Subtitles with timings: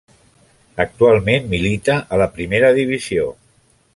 [0.85, 3.31] Actualment milita a la Primera Divisió.